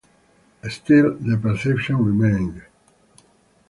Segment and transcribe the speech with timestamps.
[0.67, 2.63] Still, the perception remained.